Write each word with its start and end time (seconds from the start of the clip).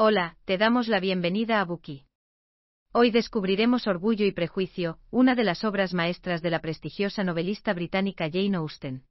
Hola, 0.00 0.36
te 0.44 0.58
damos 0.58 0.86
la 0.86 1.00
bienvenida 1.00 1.60
a 1.60 1.64
Buki. 1.64 2.04
Hoy 2.92 3.10
descubriremos 3.10 3.88
Orgullo 3.88 4.26
y 4.26 4.30
Prejuicio, 4.30 5.00
una 5.10 5.34
de 5.34 5.42
las 5.42 5.64
obras 5.64 5.92
maestras 5.92 6.40
de 6.40 6.50
la 6.50 6.60
prestigiosa 6.60 7.24
novelista 7.24 7.74
británica 7.74 8.30
Jane 8.32 8.58
Austen. 8.58 9.02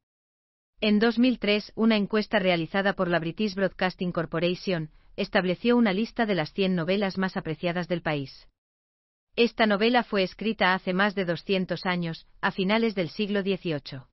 En 0.80 1.00
2003, 1.00 1.74
una 1.76 1.98
encuesta 1.98 2.40
realizada 2.40 2.94
por 2.94 3.10
la 3.10 3.20
British 3.20 3.54
Broadcasting 3.54 4.14
Corporation 4.14 4.90
estableció 5.18 5.76
una 5.76 5.92
lista 5.92 6.26
de 6.26 6.36
las 6.36 6.54
100 6.54 6.76
novelas 6.76 7.18
más 7.18 7.36
apreciadas 7.36 7.90
del 7.90 8.02
país. 8.02 8.48
Esta 9.36 9.66
novela 9.66 10.06
fue 10.06 10.24
escrita 10.24 10.74
hace 10.74 10.94
más 10.94 11.16
de 11.16 11.26
200 11.26 11.86
años, 11.86 12.28
a 12.40 12.52
finales 12.52 12.96
del 12.96 13.10
siglo 13.10 13.42
XVIII. 13.42 14.04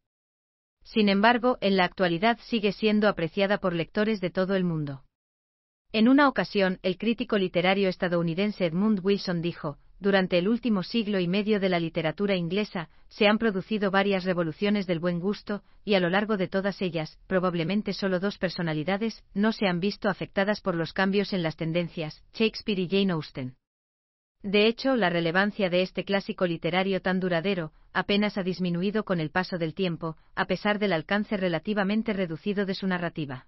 Sin 0.82 1.08
embargo, 1.08 1.56
en 1.60 1.76
la 1.76 1.84
actualidad 1.84 2.40
sigue 2.42 2.72
siendo 2.72 3.06
apreciada 3.06 3.58
por 3.58 3.74
lectores 3.74 4.20
de 4.20 4.30
todo 4.30 4.56
el 4.56 4.64
mundo. 4.64 5.03
En 5.94 6.08
una 6.08 6.26
ocasión, 6.26 6.80
el 6.82 6.98
crítico 6.98 7.38
literario 7.38 7.88
estadounidense 7.88 8.66
Edmund 8.66 8.98
Wilson 9.04 9.40
dijo, 9.40 9.78
durante 10.00 10.38
el 10.38 10.48
último 10.48 10.82
siglo 10.82 11.20
y 11.20 11.28
medio 11.28 11.60
de 11.60 11.68
la 11.68 11.78
literatura 11.78 12.34
inglesa, 12.34 12.88
se 13.06 13.28
han 13.28 13.38
producido 13.38 13.92
varias 13.92 14.24
revoluciones 14.24 14.88
del 14.88 14.98
buen 14.98 15.20
gusto, 15.20 15.62
y 15.84 15.94
a 15.94 16.00
lo 16.00 16.10
largo 16.10 16.36
de 16.36 16.48
todas 16.48 16.82
ellas, 16.82 17.16
probablemente 17.28 17.92
solo 17.92 18.18
dos 18.18 18.38
personalidades, 18.38 19.22
no 19.34 19.52
se 19.52 19.68
han 19.68 19.78
visto 19.78 20.08
afectadas 20.08 20.60
por 20.60 20.74
los 20.74 20.92
cambios 20.92 21.32
en 21.32 21.44
las 21.44 21.54
tendencias, 21.54 22.24
Shakespeare 22.32 22.80
y 22.80 22.88
Jane 22.88 23.12
Austen. 23.12 23.54
De 24.42 24.66
hecho, 24.66 24.96
la 24.96 25.10
relevancia 25.10 25.70
de 25.70 25.82
este 25.82 26.04
clásico 26.04 26.44
literario 26.44 27.02
tan 27.02 27.20
duradero, 27.20 27.70
apenas 27.92 28.36
ha 28.36 28.42
disminuido 28.42 29.04
con 29.04 29.20
el 29.20 29.30
paso 29.30 29.58
del 29.58 29.74
tiempo, 29.74 30.16
a 30.34 30.46
pesar 30.46 30.80
del 30.80 30.92
alcance 30.92 31.36
relativamente 31.36 32.12
reducido 32.12 32.66
de 32.66 32.74
su 32.74 32.88
narrativa. 32.88 33.46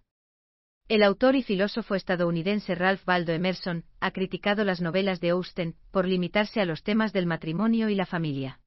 El 0.89 1.03
autor 1.03 1.35
y 1.35 1.43
filósofo 1.43 1.97
estadounidense 1.97 2.77
Ralph 2.77 3.03
Waldo 3.09 3.33
Emerson 3.33 3.83
ha 3.99 4.13
criticado 4.13 4.63
las 4.63 4.81
novelas 4.81 5.21
de 5.21 5.31
Austen 5.31 5.75
por 5.91 6.07
limitarse 6.07 6.61
a 6.61 6.65
los 6.65 6.85
temas 6.85 7.13
del 7.13 7.27
matrimonio 7.27 7.89
y 7.89 7.97
la 7.97 8.07
familia. 8.07 8.61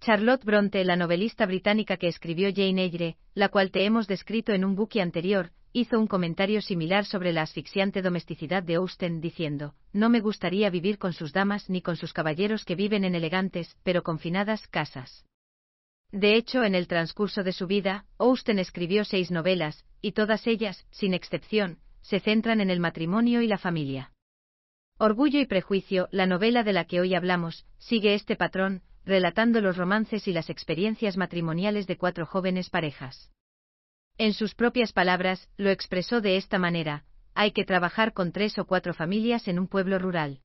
Charlotte 0.00 0.44
Bronte, 0.44 0.84
la 0.84 0.96
novelista 0.96 1.46
británica 1.46 1.96
que 1.96 2.08
escribió 2.08 2.50
Jane 2.52 2.82
Eyre, 2.82 3.18
la 3.34 3.50
cual 3.50 3.70
te 3.70 3.84
hemos 3.84 4.08
descrito 4.08 4.52
en 4.52 4.64
un 4.64 4.74
buque 4.74 5.00
anterior, 5.00 5.52
hizo 5.72 6.00
un 6.00 6.08
comentario 6.08 6.60
similar 6.60 7.04
sobre 7.04 7.32
la 7.32 7.42
asfixiante 7.42 8.02
domesticidad 8.02 8.64
de 8.64 8.74
Austen 8.74 9.20
diciendo, 9.20 9.76
no 9.92 10.08
me 10.08 10.18
gustaría 10.18 10.70
vivir 10.70 10.98
con 10.98 11.12
sus 11.12 11.32
damas 11.32 11.70
ni 11.70 11.82
con 11.82 11.94
sus 11.94 12.12
caballeros 12.12 12.64
que 12.64 12.74
viven 12.74 13.04
en 13.04 13.14
elegantes, 13.14 13.76
pero 13.84 14.02
confinadas 14.02 14.66
casas. 14.66 15.24
De 16.12 16.36
hecho, 16.36 16.64
en 16.64 16.74
el 16.74 16.88
transcurso 16.88 17.42
de 17.42 17.52
su 17.52 17.66
vida, 17.66 18.06
Austen 18.18 18.58
escribió 18.58 19.04
seis 19.04 19.30
novelas, 19.30 19.84
y 20.00 20.12
todas 20.12 20.46
ellas, 20.46 20.86
sin 20.90 21.12
excepción, 21.12 21.78
se 22.00 22.20
centran 22.20 22.60
en 22.60 22.70
el 22.70 22.80
matrimonio 22.80 23.42
y 23.42 23.46
la 23.46 23.58
familia. 23.58 24.12
Orgullo 24.96 25.38
y 25.38 25.46
Prejuicio, 25.46 26.08
la 26.10 26.26
novela 26.26 26.64
de 26.64 26.72
la 26.72 26.86
que 26.86 27.00
hoy 27.00 27.14
hablamos, 27.14 27.66
sigue 27.78 28.14
este 28.14 28.36
patrón, 28.36 28.82
relatando 29.04 29.60
los 29.60 29.76
romances 29.76 30.26
y 30.28 30.32
las 30.32 30.50
experiencias 30.50 31.16
matrimoniales 31.16 31.86
de 31.86 31.96
cuatro 31.96 32.26
jóvenes 32.26 32.70
parejas. 32.70 33.30
En 34.16 34.32
sus 34.32 34.54
propias 34.54 34.92
palabras, 34.92 35.48
lo 35.56 35.70
expresó 35.70 36.20
de 36.20 36.36
esta 36.36 36.58
manera, 36.58 37.04
hay 37.34 37.52
que 37.52 37.64
trabajar 37.64 38.14
con 38.14 38.32
tres 38.32 38.58
o 38.58 38.66
cuatro 38.66 38.94
familias 38.94 39.46
en 39.46 39.60
un 39.60 39.68
pueblo 39.68 39.98
rural. 39.98 40.40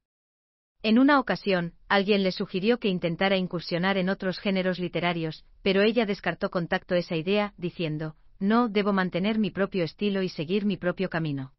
En 0.84 1.00
una 1.00 1.18
ocasión, 1.18 1.74
alguien 1.88 2.24
le 2.24 2.34
sugirió 2.34 2.78
que 2.78 2.90
intentara 2.90 3.38
incursionar 3.38 3.98
en 3.98 4.10
otros 4.10 4.38
géneros 4.38 4.80
literarios, 4.80 5.46
pero 5.62 5.82
ella 5.82 6.06
descartó 6.06 6.50
contacto 6.50 6.94
esa 6.94 7.16
idea, 7.16 7.54
diciendo, 7.58 8.18
no, 8.38 8.68
debo 8.68 8.92
mantener 8.92 9.40
mi 9.40 9.50
propio 9.50 9.86
estilo 9.86 10.22
y 10.22 10.28
seguir 10.28 10.66
mi 10.66 10.76
propio 10.76 11.10
camino. 11.10 11.54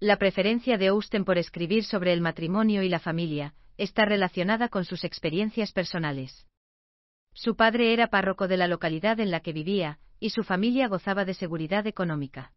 La 0.00 0.16
preferencia 0.16 0.76
de 0.76 0.88
Austen 0.88 1.24
por 1.24 1.38
escribir 1.38 1.84
sobre 1.84 2.12
el 2.12 2.20
matrimonio 2.20 2.82
y 2.82 2.88
la 2.88 2.98
familia, 2.98 3.54
está 3.78 4.04
relacionada 4.06 4.68
con 4.68 4.84
sus 4.84 5.04
experiencias 5.04 5.70
personales. 5.70 6.48
Su 7.34 7.54
padre 7.54 7.92
era 7.92 8.08
párroco 8.08 8.48
de 8.48 8.56
la 8.56 8.66
localidad 8.66 9.20
en 9.20 9.30
la 9.30 9.38
que 9.38 9.52
vivía, 9.52 10.00
y 10.18 10.30
su 10.30 10.42
familia 10.42 10.88
gozaba 10.88 11.24
de 11.24 11.34
seguridad 11.34 11.86
económica. 11.86 12.52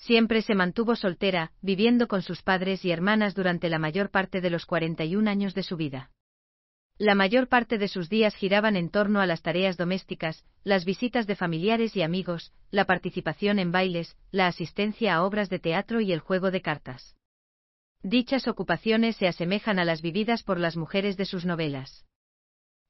Siempre 0.00 0.42
se 0.42 0.54
mantuvo 0.54 0.94
soltera, 0.96 1.52
viviendo 1.60 2.06
con 2.06 2.22
sus 2.22 2.42
padres 2.42 2.84
y 2.84 2.90
hermanas 2.92 3.34
durante 3.34 3.68
la 3.68 3.78
mayor 3.78 4.10
parte 4.10 4.40
de 4.40 4.48
los 4.48 4.64
41 4.64 5.28
años 5.28 5.54
de 5.54 5.62
su 5.62 5.76
vida. 5.76 6.10
La 6.98 7.14
mayor 7.14 7.48
parte 7.48 7.78
de 7.78 7.88
sus 7.88 8.08
días 8.08 8.34
giraban 8.34 8.76
en 8.76 8.90
torno 8.90 9.20
a 9.20 9.26
las 9.26 9.42
tareas 9.42 9.76
domésticas, 9.76 10.44
las 10.64 10.84
visitas 10.84 11.26
de 11.26 11.36
familiares 11.36 11.96
y 11.96 12.02
amigos, 12.02 12.52
la 12.70 12.86
participación 12.86 13.58
en 13.58 13.70
bailes, 13.70 14.16
la 14.30 14.46
asistencia 14.46 15.14
a 15.14 15.24
obras 15.24 15.48
de 15.48 15.58
teatro 15.58 16.00
y 16.00 16.12
el 16.12 16.20
juego 16.20 16.50
de 16.50 16.62
cartas. 16.62 17.16
Dichas 18.02 18.46
ocupaciones 18.48 19.16
se 19.16 19.26
asemejan 19.26 19.78
a 19.78 19.84
las 19.84 20.00
vividas 20.00 20.42
por 20.42 20.58
las 20.58 20.76
mujeres 20.76 21.16
de 21.16 21.24
sus 21.24 21.44
novelas. 21.44 22.06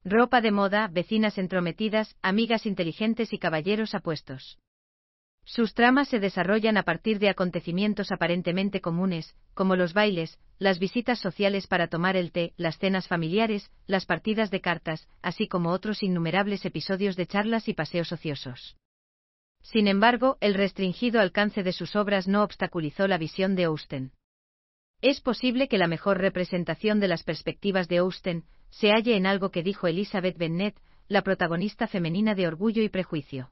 Ropa 0.03 0.41
de 0.41 0.51
moda, 0.51 0.87
vecinas 0.87 1.37
entrometidas, 1.37 2.15
amigas 2.21 2.65
inteligentes 2.65 3.33
y 3.33 3.39
caballeros 3.39 3.93
apuestos. 3.95 4.59
Sus 5.49 5.73
tramas 5.73 6.07
se 6.09 6.19
desarrollan 6.19 6.77
a 6.77 6.83
partir 6.83 7.17
de 7.17 7.27
acontecimientos 7.27 8.11
aparentemente 8.11 8.81
comunes, 8.81 9.35
como 9.55 9.75
los 9.75 9.93
bailes, 9.93 10.37
las 10.59 10.77
visitas 10.77 11.17
sociales 11.17 11.65
para 11.65 11.87
tomar 11.87 12.15
el 12.15 12.31
té, 12.31 12.53
las 12.55 12.77
cenas 12.77 13.07
familiares, 13.07 13.71
las 13.87 14.05
partidas 14.05 14.51
de 14.51 14.61
cartas, 14.61 15.07
así 15.23 15.47
como 15.47 15.71
otros 15.71 16.03
innumerables 16.03 16.65
episodios 16.65 17.15
de 17.15 17.25
charlas 17.25 17.67
y 17.67 17.73
paseos 17.73 18.11
ociosos. 18.11 18.77
Sin 19.63 19.87
embargo, 19.87 20.37
el 20.39 20.53
restringido 20.53 21.19
alcance 21.19 21.63
de 21.63 21.73
sus 21.73 21.95
obras 21.95 22.27
no 22.27 22.43
obstaculizó 22.43 23.07
la 23.07 23.17
visión 23.17 23.55
de 23.55 23.63
Austen. 23.63 24.11
Es 25.01 25.19
posible 25.19 25.67
que 25.67 25.79
la 25.79 25.87
mejor 25.87 26.19
representación 26.19 26.99
de 26.99 27.07
las 27.07 27.23
perspectivas 27.23 27.87
de 27.87 27.97
Austen 27.97 28.43
se 28.69 28.91
halle 28.91 29.17
en 29.17 29.25
algo 29.25 29.49
que 29.49 29.63
dijo 29.63 29.87
Elizabeth 29.87 30.37
Bennet, 30.37 30.79
la 31.07 31.23
protagonista 31.23 31.87
femenina 31.87 32.35
de 32.35 32.45
Orgullo 32.45 32.83
y 32.83 32.89
Prejuicio. 32.89 33.49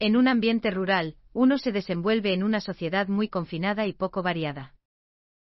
En 0.00 0.16
un 0.16 0.28
ambiente 0.28 0.70
rural, 0.70 1.16
uno 1.32 1.58
se 1.58 1.72
desenvuelve 1.72 2.32
en 2.32 2.44
una 2.44 2.60
sociedad 2.60 3.08
muy 3.08 3.28
confinada 3.28 3.86
y 3.86 3.92
poco 3.92 4.22
variada. 4.22 4.74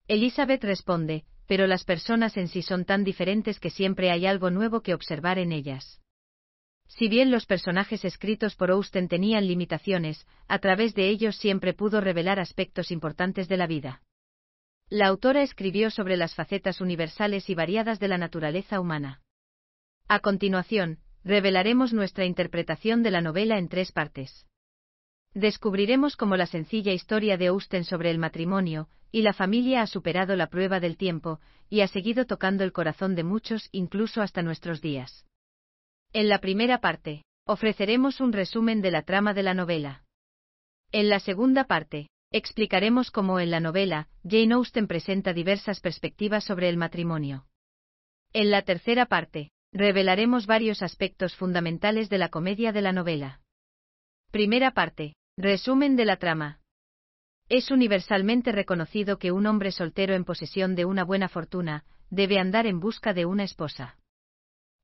Elizabeth 0.07 0.63
responde, 0.63 1.23
pero 1.47 1.65
las 1.65 1.85
personas 1.85 2.35
en 2.35 2.49
sí 2.49 2.61
son 2.61 2.83
tan 2.83 3.03
diferentes 3.03 3.59
que 3.59 3.69
siempre 3.69 4.11
hay 4.11 4.25
algo 4.25 4.49
nuevo 4.49 4.81
que 4.81 4.93
observar 4.93 5.39
en 5.39 5.53
ellas. 5.53 6.01
Si 6.87 7.07
bien 7.07 7.31
los 7.31 7.45
personajes 7.45 8.03
escritos 8.03 8.55
por 8.55 8.69
Austen 8.69 9.07
tenían 9.07 9.47
limitaciones, 9.47 10.27
a 10.47 10.59
través 10.59 10.93
de 10.93 11.07
ellos 11.09 11.37
siempre 11.37 11.73
pudo 11.73 12.01
revelar 12.01 12.39
aspectos 12.39 12.91
importantes 12.91 13.47
de 13.47 13.57
la 13.57 13.67
vida. 13.67 14.01
La 14.89 15.07
autora 15.07 15.41
escribió 15.41 15.89
sobre 15.89 16.17
las 16.17 16.35
facetas 16.35 16.81
universales 16.81 17.49
y 17.49 17.55
variadas 17.55 17.99
de 17.99 18.09
la 18.09 18.17
naturaleza 18.17 18.79
humana. 18.79 19.21
A 20.07 20.19
continuación, 20.19 20.99
revelaremos 21.23 21.93
nuestra 21.93 22.25
interpretación 22.25 23.03
de 23.03 23.11
la 23.11 23.21
novela 23.21 23.57
en 23.57 23.69
tres 23.69 23.91
partes. 23.91 24.45
Descubriremos 25.33 26.15
cómo 26.15 26.37
la 26.37 26.45
sencilla 26.45 26.93
historia 26.93 27.37
de 27.37 27.47
Austen 27.47 27.85
sobre 27.85 28.11
el 28.11 28.19
matrimonio 28.19 28.87
y 29.11 29.21
la 29.21 29.33
familia 29.33 29.81
ha 29.81 29.87
superado 29.87 30.35
la 30.35 30.47
prueba 30.47 30.79
del 30.79 30.97
tiempo 30.97 31.39
y 31.69 31.81
ha 31.81 31.87
seguido 31.87 32.25
tocando 32.25 32.63
el 32.63 32.71
corazón 32.71 33.15
de 33.15 33.23
muchos 33.23 33.69
incluso 33.71 34.21
hasta 34.21 34.41
nuestros 34.41 34.81
días. 34.81 35.25
En 36.13 36.29
la 36.29 36.39
primera 36.39 36.79
parte, 36.81 37.23
ofreceremos 37.45 38.19
un 38.19 38.33
resumen 38.33 38.81
de 38.81 38.91
la 38.91 39.01
trama 39.01 39.33
de 39.33 39.43
la 39.43 39.53
novela. 39.53 40.03
En 40.91 41.09
la 41.09 41.19
segunda 41.19 41.63
parte, 41.63 42.09
explicaremos 42.31 43.09
cómo 43.09 43.39
en 43.39 43.49
la 43.49 43.59
novela, 43.59 44.09
Jane 44.23 44.53
Austen 44.53 44.87
presenta 44.87 45.33
diversas 45.33 45.79
perspectivas 45.79 46.43
sobre 46.43 46.69
el 46.69 46.77
matrimonio. 46.77 47.45
En 48.33 48.51
la 48.51 48.61
tercera 48.61 49.07
parte, 49.07 49.51
revelaremos 49.73 50.45
varios 50.45 50.83
aspectos 50.83 51.35
fundamentales 51.35 52.09
de 52.09 52.19
la 52.19 52.29
comedia 52.29 52.71
de 52.71 52.81
la 52.81 52.93
novela. 52.93 53.41
Primera 54.31 54.71
parte. 54.71 55.15
Resumen 55.35 55.95
de 55.95 56.05
la 56.05 56.17
trama. 56.17 56.59
Es 57.49 57.71
universalmente 57.71 58.51
reconocido 58.51 59.17
que 59.17 59.31
un 59.31 59.47
hombre 59.47 59.71
soltero 59.71 60.13
en 60.13 60.25
posesión 60.25 60.75
de 60.75 60.85
una 60.85 61.03
buena 61.03 61.27
fortuna, 61.27 61.85
debe 62.11 62.39
andar 62.39 62.67
en 62.67 62.79
busca 62.79 63.13
de 63.13 63.25
una 63.25 63.43
esposa. 63.43 63.97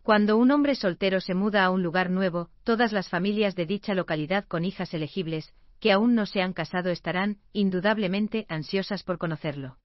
Cuando 0.01 0.37
un 0.37 0.49
hombre 0.49 0.73
soltero 0.73 1.21
se 1.21 1.35
muda 1.35 1.63
a 1.65 1.69
un 1.69 1.83
lugar 1.83 2.09
nuevo, 2.09 2.49
todas 2.63 2.91
las 2.91 3.09
familias 3.09 3.55
de 3.55 3.67
dicha 3.67 3.93
localidad 3.93 4.45
con 4.45 4.65
hijas 4.65 4.91
elegibles, 4.95 5.53
que 5.79 5.91
aún 5.91 6.15
no 6.15 6.25
se 6.25 6.41
han 6.41 6.53
casado 6.53 6.89
estarán, 6.89 7.37
indudablemente, 7.53 8.47
ansiosas 8.49 9.03
por 9.03 9.19
conocerlo. 9.19 9.77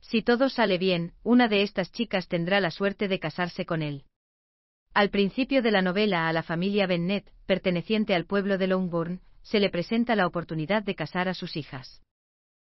Si 0.00 0.22
todo 0.22 0.48
sale 0.48 0.78
bien, 0.78 1.12
una 1.22 1.46
de 1.48 1.62
estas 1.62 1.92
chicas 1.92 2.26
tendrá 2.28 2.60
la 2.60 2.70
suerte 2.70 3.06
de 3.06 3.18
casarse 3.18 3.66
con 3.66 3.82
él. 3.82 4.04
Al 4.94 5.10
principio 5.10 5.60
de 5.60 5.72
la 5.72 5.82
novela 5.82 6.28
a 6.28 6.32
la 6.32 6.44
familia 6.44 6.86
Bennet, 6.86 7.28
perteneciente 7.46 8.14
al 8.14 8.26
pueblo 8.26 8.58
de 8.58 8.68
Longbourn, 8.68 9.20
se 9.42 9.58
le 9.58 9.68
presenta 9.68 10.14
la 10.14 10.24
oportunidad 10.24 10.84
de 10.84 10.94
casar 10.94 11.28
a 11.28 11.34
sus 11.34 11.56
hijas. 11.56 12.00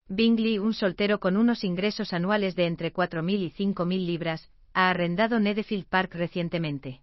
Bingley, 0.06 0.61
un 0.61 0.75
soltero 0.75 1.19
con 1.19 1.37
unos 1.37 1.64
ingresos 1.64 2.12
anuales 2.12 2.55
de 2.55 2.66
entre 2.66 2.93
4.000 2.93 3.40
y 3.40 3.50
5.000 3.50 4.06
libras, 4.06 4.49
ha 4.75 4.90
arrendado 4.90 5.40
Nedefield 5.40 5.87
Park 5.88 6.14
recientemente. 6.14 7.00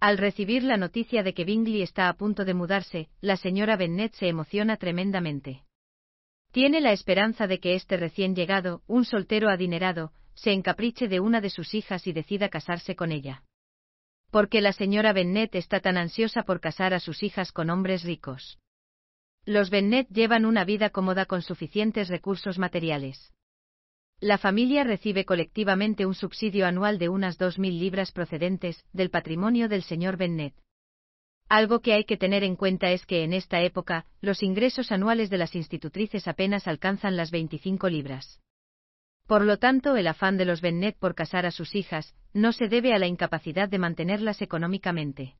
Al 0.00 0.16
recibir 0.16 0.62
la 0.62 0.78
noticia 0.78 1.22
de 1.22 1.34
que 1.34 1.44
Bingley 1.44 1.82
está 1.82 2.08
a 2.08 2.14
punto 2.14 2.46
de 2.46 2.54
mudarse, 2.54 3.10
la 3.20 3.36
señora 3.36 3.76
Bennet 3.76 4.14
se 4.14 4.28
emociona 4.28 4.78
tremendamente. 4.78 5.64
Tiene 6.50 6.80
la 6.80 6.92
esperanza 6.92 7.46
de 7.46 7.60
que 7.60 7.74
este 7.74 7.98
recién 7.98 8.34
llegado, 8.34 8.80
un 8.86 9.04
soltero 9.04 9.50
adinerado, 9.50 10.12
se 10.32 10.52
encapriche 10.52 11.08
de 11.08 11.20
una 11.20 11.42
de 11.42 11.50
sus 11.50 11.74
hijas 11.74 12.06
y 12.06 12.14
decida 12.14 12.48
casarse 12.48 12.96
con 12.96 13.12
ella. 13.12 13.43
Porque 14.34 14.60
la 14.60 14.72
señora 14.72 15.12
Bennet 15.12 15.54
está 15.54 15.78
tan 15.78 15.96
ansiosa 15.96 16.42
por 16.42 16.58
casar 16.58 16.92
a 16.92 16.98
sus 16.98 17.22
hijas 17.22 17.52
con 17.52 17.70
hombres 17.70 18.02
ricos. 18.02 18.58
Los 19.44 19.70
Bennet 19.70 20.08
llevan 20.08 20.44
una 20.44 20.64
vida 20.64 20.90
cómoda 20.90 21.24
con 21.24 21.40
suficientes 21.40 22.08
recursos 22.08 22.58
materiales. 22.58 23.32
La 24.18 24.36
familia 24.36 24.82
recibe 24.82 25.24
colectivamente 25.24 26.04
un 26.04 26.16
subsidio 26.16 26.66
anual 26.66 26.98
de 26.98 27.08
unas 27.10 27.38
2.000 27.38 27.78
libras 27.78 28.10
procedentes 28.10 28.84
del 28.92 29.08
patrimonio 29.08 29.68
del 29.68 29.84
señor 29.84 30.16
Bennet. 30.16 30.54
Algo 31.48 31.78
que 31.78 31.92
hay 31.92 32.04
que 32.04 32.16
tener 32.16 32.42
en 32.42 32.56
cuenta 32.56 32.90
es 32.90 33.06
que 33.06 33.22
en 33.22 33.34
esta 33.34 33.62
época, 33.62 34.04
los 34.20 34.42
ingresos 34.42 34.90
anuales 34.90 35.30
de 35.30 35.38
las 35.38 35.54
institutrices 35.54 36.26
apenas 36.26 36.66
alcanzan 36.66 37.16
las 37.16 37.30
25 37.30 37.88
libras. 37.88 38.40
Por 39.26 39.44
lo 39.44 39.58
tanto, 39.58 39.96
el 39.96 40.06
afán 40.06 40.36
de 40.36 40.44
los 40.44 40.60
Bennet 40.60 40.96
por 40.98 41.14
casar 41.14 41.46
a 41.46 41.50
sus 41.50 41.74
hijas 41.74 42.14
no 42.34 42.52
se 42.52 42.68
debe 42.68 42.92
a 42.92 42.98
la 42.98 43.06
incapacidad 43.06 43.68
de 43.68 43.78
mantenerlas 43.78 44.42
económicamente. 44.42 45.36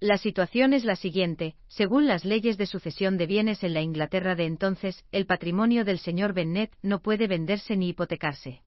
La 0.00 0.16
situación 0.16 0.72
es 0.72 0.84
la 0.84 0.96
siguiente, 0.96 1.56
según 1.68 2.06
las 2.06 2.24
leyes 2.24 2.56
de 2.56 2.66
sucesión 2.66 3.18
de 3.18 3.26
bienes 3.26 3.62
en 3.64 3.74
la 3.74 3.82
Inglaterra 3.82 4.34
de 4.34 4.46
entonces, 4.46 5.04
el 5.12 5.26
patrimonio 5.26 5.84
del 5.84 5.98
señor 5.98 6.32
Bennet 6.32 6.74
no 6.82 7.00
puede 7.00 7.26
venderse 7.26 7.76
ni 7.76 7.90
hipotecarse. 7.90 8.62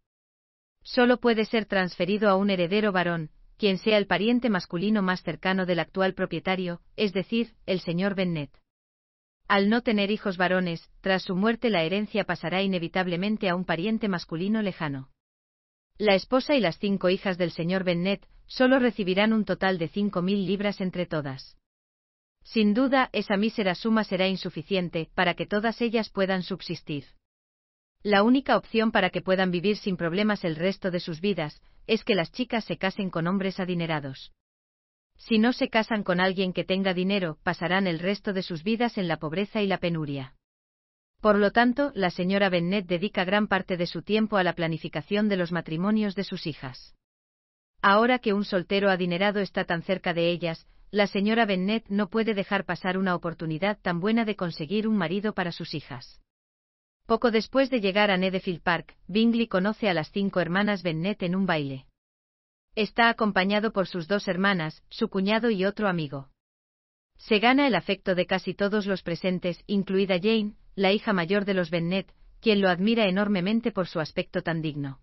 Solo 0.84 1.20
puede 1.20 1.46
ser 1.46 1.66
transferido 1.66 2.30
a 2.30 2.36
un 2.36 2.50
heredero 2.50 2.92
varón, 2.92 3.30
quien 3.58 3.78
sea 3.78 3.98
el 3.98 4.08
pariente 4.08 4.50
masculino 4.50 5.02
más 5.02 5.24
cercano 5.24 5.66
del 5.66 5.80
actual 5.80 6.14
propietario, 6.14 6.82
es 6.98 7.14
decir, 7.14 7.54
el 7.66 7.80
señor 7.80 8.14
Bennet. 8.14 8.52
Al 9.48 9.70
no 9.70 9.82
tener 9.82 10.10
hijos 10.12 10.38
varones, 10.38 10.90
tras 11.02 11.24
su 11.24 11.36
muerte 11.36 11.70
la 11.70 11.84
herencia 11.84 12.24
pasará 12.24 12.62
inevitablemente 12.62 13.50
a 13.50 13.56
un 13.56 13.66
pariente 13.66 14.08
masculino 14.08 14.62
lejano. 14.62 15.10
La 15.98 16.16
esposa 16.16 16.56
y 16.56 16.60
las 16.60 16.80
cinco 16.80 17.10
hijas 17.10 17.38
del 17.38 17.52
señor 17.52 17.84
Bennet 17.84 18.28
solo 18.48 18.80
recibirán 18.80 19.34
un 19.34 19.46
total 19.46 19.78
de 19.78 19.88
cinco 19.88 20.22
mil 20.22 20.46
libras 20.46 20.82
entre 20.82 21.06
todas. 21.06 21.58
Sin 22.44 22.74
duda, 22.74 23.10
esa 23.14 23.38
mísera 23.38 23.76
suma 23.76 24.04
será 24.04 24.28
insuficiente 24.28 25.10
para 25.16 25.34
que 25.34 25.46
todas 25.46 25.82
ellas 25.82 26.10
puedan 26.10 26.44
subsistir. 26.44 27.06
La 28.02 28.24
única 28.24 28.58
opción 28.58 28.92
para 28.92 29.10
que 29.12 29.22
puedan 29.22 29.50
vivir 29.52 29.78
sin 29.78 29.96
problemas 29.96 30.44
el 30.44 30.58
resto 30.58 30.92
de 30.92 31.00
sus 31.00 31.22
vidas 31.22 31.62
es 31.88 32.04
que 32.04 32.16
las 32.16 32.32
chicas 32.32 32.66
se 32.66 32.78
casen 32.78 33.10
con 33.10 33.28
hombres 33.28 33.60
adinerados. 33.60 34.34
Si 35.26 35.38
no 35.40 35.54
se 35.54 35.70
casan 35.70 36.04
con 36.04 36.20
alguien 36.20 36.52
que 36.52 36.66
tenga 36.66 36.94
dinero, 36.94 37.38
pasarán 37.44 37.88
el 37.88 38.00
resto 38.00 38.34
de 38.34 38.44
sus 38.44 38.62
vidas 38.62 38.98
en 38.98 39.08
la 39.08 39.16
pobreza 39.16 39.62
y 39.62 39.68
la 39.68 39.78
penuria. 39.78 40.36
Por 41.22 41.38
lo 41.38 41.52
tanto, 41.52 41.94
la 41.96 42.10
señora 42.10 42.50
Bennet 42.50 42.86
dedica 42.88 43.24
gran 43.24 43.48
parte 43.48 43.78
de 43.78 43.88
su 43.88 44.02
tiempo 44.02 44.36
a 44.36 44.44
la 44.44 44.52
planificación 44.52 45.30
de 45.30 45.38
los 45.38 45.54
matrimonios 45.54 46.16
de 46.16 46.26
sus 46.26 46.46
hijas. 46.46 46.94
Ahora 47.82 48.20
que 48.20 48.34
un 48.34 48.44
soltero 48.44 48.90
adinerado 48.90 49.40
está 49.40 49.64
tan 49.64 49.82
cerca 49.82 50.14
de 50.14 50.30
ellas, 50.30 50.68
la 50.92 51.08
señora 51.08 51.46
Bennet 51.46 51.86
no 51.88 52.10
puede 52.10 52.34
dejar 52.34 52.66
pasar 52.66 52.98
una 52.98 53.16
oportunidad 53.16 53.80
tan 53.82 54.02
buena 54.02 54.26
de 54.26 54.36
conseguir 54.36 54.90
un 54.90 54.98
marido 54.98 55.34
para 55.34 55.54
sus 55.54 55.74
hijas. 55.74 56.20
Poco 57.06 57.32
después 57.32 57.70
de 57.70 57.80
llegar 57.80 58.12
a 58.12 58.18
Nedefield 58.18 58.62
Park, 58.62 58.98
Bingley 59.08 59.48
conoce 59.48 59.88
a 59.88 59.94
las 59.94 60.12
cinco 60.12 60.42
hermanas 60.42 60.84
Bennet 60.84 61.24
en 61.24 61.38
un 61.38 61.46
baile. 61.46 61.86
Está 62.76 63.10
acompañado 63.10 63.72
por 63.72 63.88
sus 63.88 64.08
dos 64.08 64.28
hermanas, 64.28 64.84
su 64.90 65.08
cuñado 65.08 65.52
y 65.52 65.64
otro 65.64 65.88
amigo. 65.88 66.30
Se 67.18 67.38
gana 67.38 67.68
el 67.68 67.76
afecto 67.76 68.16
de 68.16 68.26
casi 68.26 68.56
todos 68.56 68.88
los 68.88 69.04
presentes, 69.04 69.64
incluida 69.68 70.16
Jane, 70.20 70.56
la 70.76 70.92
hija 70.92 71.14
mayor 71.14 71.46
de 71.46 71.54
los 71.54 71.70
Bennet, 71.70 72.12
quien 72.42 72.62
lo 72.62 72.70
admira 72.70 73.08
enormemente 73.08 73.72
por 73.72 73.88
su 73.88 74.00
aspecto 74.00 74.42
tan 74.42 74.62
digno. 74.62 75.00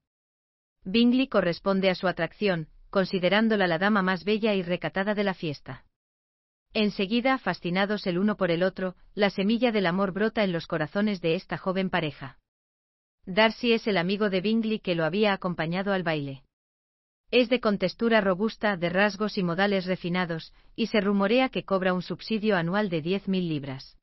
Bingley 0.85 1.29
corresponde 1.29 1.91
a 1.91 1.95
su 1.95 2.09
atracción, 2.09 2.69
considerándola 2.91 3.69
la 3.69 3.79
dama 3.79 4.03
más 4.03 4.25
bella 4.25 4.55
y 4.55 4.63
recatada 4.63 5.15
de 5.15 5.25
la 5.25 5.35
fiesta. 5.35 5.85
Enseguida, 6.75 7.39
fascinados 7.39 8.07
el 8.07 8.19
uno 8.19 8.37
por 8.37 8.51
el 8.51 8.65
otro, 8.65 8.97
la 9.15 9.31
semilla 9.31 9.71
del 9.71 9.87
amor 9.87 10.13
brota 10.13 10.43
en 10.43 10.53
los 10.53 10.67
corazones 10.67 11.21
de 11.21 11.37
esta 11.37 11.57
joven 11.57 11.89
pareja. 11.89 12.39
Darcy 13.27 13.73
es 13.73 13.87
el 13.87 13.97
amigo 13.97 14.29
de 14.29 14.41
Bingley 14.41 14.81
que 14.81 14.97
lo 14.97 15.05
había 15.05 15.33
acompañado 15.33 15.93
al 15.93 16.03
baile. 16.03 16.43
Es 17.31 17.49
de 17.49 17.61
contextura 17.61 18.21
robusta, 18.21 18.77
de 18.77 18.89
rasgos 18.89 19.39
y 19.39 19.45
modales 19.45 19.87
refinados, 19.87 20.53
y 20.75 20.89
se 20.89 21.01
rumorea 21.01 21.49
que 21.49 21.65
cobra 21.65 21.95
un 21.95 22.03
subsidio 22.03 22.57
anual 22.57 22.89
de 22.89 23.05
10.000 23.05 23.49
libras. 23.49 23.97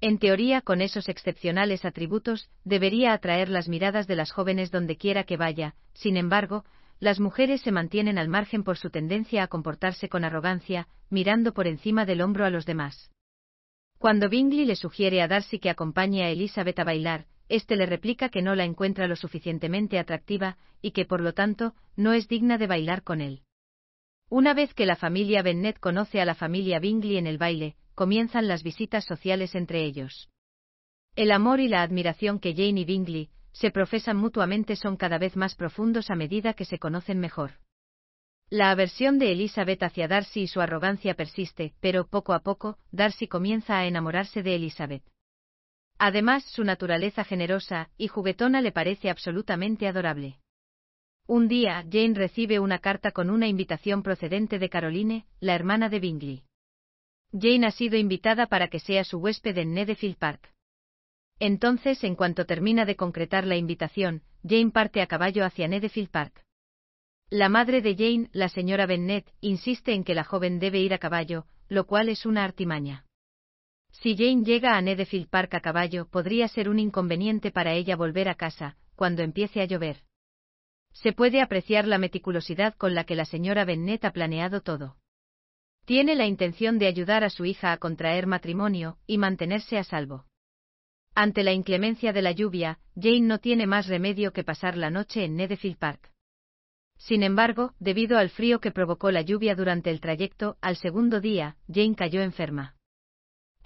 En 0.00 0.18
teoría, 0.18 0.60
con 0.60 0.80
esos 0.80 1.08
excepcionales 1.08 1.84
atributos, 1.84 2.48
debería 2.64 3.12
atraer 3.14 3.48
las 3.48 3.68
miradas 3.68 4.06
de 4.06 4.14
las 4.14 4.30
jóvenes 4.30 4.70
donde 4.70 4.96
quiera 4.96 5.24
que 5.24 5.36
vaya, 5.36 5.74
sin 5.94 6.16
embargo, 6.16 6.64
las 7.00 7.18
mujeres 7.18 7.62
se 7.62 7.72
mantienen 7.72 8.16
al 8.16 8.28
margen 8.28 8.62
por 8.62 8.76
su 8.76 8.90
tendencia 8.90 9.42
a 9.42 9.48
comportarse 9.48 10.08
con 10.08 10.24
arrogancia, 10.24 10.86
mirando 11.10 11.52
por 11.52 11.66
encima 11.66 12.06
del 12.06 12.20
hombro 12.20 12.44
a 12.44 12.50
los 12.50 12.64
demás. 12.64 13.10
Cuando 13.98 14.28
Bingley 14.28 14.66
le 14.66 14.76
sugiere 14.76 15.20
a 15.20 15.28
Darcy 15.28 15.58
que 15.58 15.70
acompañe 15.70 16.22
a 16.22 16.30
Elizabeth 16.30 16.78
a 16.78 16.84
bailar, 16.84 17.26
este 17.48 17.76
le 17.76 17.86
replica 17.86 18.28
que 18.28 18.42
no 18.42 18.54
la 18.54 18.64
encuentra 18.64 19.06
lo 19.06 19.16
suficientemente 19.16 19.98
atractiva, 19.98 20.58
y 20.82 20.90
que 20.90 21.04
por 21.04 21.20
lo 21.20 21.32
tanto, 21.32 21.74
no 21.96 22.12
es 22.12 22.28
digna 22.28 22.58
de 22.58 22.66
bailar 22.66 23.02
con 23.02 23.20
él. 23.20 23.42
Una 24.28 24.54
vez 24.54 24.74
que 24.74 24.86
la 24.86 24.96
familia 24.96 25.42
Bennet 25.42 25.78
conoce 25.78 26.20
a 26.20 26.24
la 26.24 26.34
familia 26.34 26.80
Bingley 26.80 27.16
en 27.16 27.26
el 27.26 27.38
baile, 27.38 27.76
comienzan 27.94 28.48
las 28.48 28.62
visitas 28.62 29.04
sociales 29.04 29.54
entre 29.54 29.84
ellos. 29.84 30.28
El 31.14 31.30
amor 31.30 31.60
y 31.60 31.68
la 31.68 31.82
admiración 31.82 32.40
que 32.40 32.52
Jane 32.52 32.80
y 32.80 32.84
Bingley 32.84 33.30
se 33.52 33.70
profesan 33.70 34.16
mutuamente 34.18 34.76
son 34.76 34.96
cada 34.96 35.16
vez 35.16 35.36
más 35.36 35.54
profundos 35.54 36.10
a 36.10 36.14
medida 36.14 36.52
que 36.52 36.66
se 36.66 36.78
conocen 36.78 37.20
mejor. 37.20 37.52
La 38.50 38.70
aversión 38.70 39.18
de 39.18 39.32
Elizabeth 39.32 39.82
hacia 39.82 40.08
Darcy 40.08 40.42
y 40.42 40.46
su 40.46 40.60
arrogancia 40.60 41.14
persiste, 41.14 41.74
pero 41.80 42.06
poco 42.06 42.32
a 42.32 42.40
poco, 42.40 42.78
Darcy 42.92 43.28
comienza 43.28 43.78
a 43.78 43.86
enamorarse 43.86 44.42
de 44.42 44.56
Elizabeth. 44.56 45.02
Además, 45.98 46.44
su 46.44 46.62
naturaleza 46.64 47.24
generosa 47.24 47.90
y 47.96 48.08
juguetona 48.08 48.60
le 48.60 48.72
parece 48.72 49.08
absolutamente 49.10 49.88
adorable. 49.88 50.38
Un 51.26 51.48
día, 51.48 51.84
Jane 51.90 52.14
recibe 52.14 52.60
una 52.60 52.78
carta 52.78 53.10
con 53.10 53.30
una 53.30 53.48
invitación 53.48 54.02
procedente 54.02 54.58
de 54.58 54.68
Caroline, 54.68 55.26
la 55.40 55.54
hermana 55.54 55.88
de 55.88 56.00
Bingley. 56.00 56.42
Jane 57.32 57.66
ha 57.66 57.70
sido 57.70 57.96
invitada 57.96 58.46
para 58.46 58.68
que 58.68 58.78
sea 58.78 59.04
su 59.04 59.18
huésped 59.18 59.56
en 59.58 59.74
Nedefield 59.74 60.16
Park. 60.16 60.52
Entonces, 61.38 62.04
en 62.04 62.14
cuanto 62.14 62.46
termina 62.46 62.84
de 62.84 62.96
concretar 62.96 63.46
la 63.46 63.56
invitación, 63.56 64.22
Jane 64.46 64.70
parte 64.70 65.00
a 65.00 65.06
caballo 65.06 65.44
hacia 65.44 65.66
Nedefield 65.66 66.10
Park. 66.10 66.44
La 67.28 67.48
madre 67.48 67.82
de 67.82 67.96
Jane, 67.96 68.28
la 68.32 68.48
señora 68.48 68.86
Bennet, 68.86 69.28
insiste 69.40 69.92
en 69.92 70.04
que 70.04 70.14
la 70.14 70.22
joven 70.22 70.60
debe 70.60 70.78
ir 70.78 70.94
a 70.94 70.98
caballo, 70.98 71.46
lo 71.68 71.86
cual 71.86 72.08
es 72.08 72.24
una 72.24 72.44
artimaña. 72.44 73.05
Si 74.02 74.14
Jane 74.14 74.44
llega 74.44 74.76
a 74.76 74.82
Nedefield 74.82 75.28
Park 75.28 75.54
a 75.54 75.60
caballo, 75.60 76.06
podría 76.06 76.48
ser 76.48 76.68
un 76.68 76.78
inconveniente 76.78 77.50
para 77.50 77.72
ella 77.72 77.96
volver 77.96 78.28
a 78.28 78.34
casa, 78.34 78.76
cuando 78.94 79.22
empiece 79.22 79.62
a 79.62 79.64
llover. 79.64 80.02
Se 80.92 81.12
puede 81.12 81.40
apreciar 81.40 81.86
la 81.86 81.98
meticulosidad 81.98 82.74
con 82.74 82.94
la 82.94 83.04
que 83.04 83.16
la 83.16 83.24
señora 83.24 83.64
Bennet 83.64 84.04
ha 84.04 84.12
planeado 84.12 84.60
todo. 84.60 84.96
Tiene 85.86 86.14
la 86.14 86.26
intención 86.26 86.78
de 86.78 86.88
ayudar 86.88 87.24
a 87.24 87.30
su 87.30 87.46
hija 87.46 87.72
a 87.72 87.78
contraer 87.78 88.26
matrimonio 88.26 88.98
y 89.06 89.16
mantenerse 89.16 89.78
a 89.78 89.84
salvo. 89.84 90.26
Ante 91.14 91.42
la 91.42 91.52
inclemencia 91.52 92.12
de 92.12 92.20
la 92.20 92.32
lluvia, 92.32 92.80
Jane 92.96 93.22
no 93.22 93.38
tiene 93.38 93.66
más 93.66 93.86
remedio 93.86 94.32
que 94.32 94.44
pasar 94.44 94.76
la 94.76 94.90
noche 94.90 95.24
en 95.24 95.36
Nedefield 95.36 95.78
Park. 95.78 96.12
Sin 96.98 97.22
embargo, 97.22 97.72
debido 97.78 98.18
al 98.18 98.28
frío 98.28 98.60
que 98.60 98.72
provocó 98.72 99.10
la 99.10 99.22
lluvia 99.22 99.54
durante 99.54 99.90
el 99.90 100.00
trayecto, 100.00 100.58
al 100.60 100.76
segundo 100.76 101.20
día, 101.20 101.56
Jane 101.72 101.94
cayó 101.94 102.20
enferma. 102.20 102.75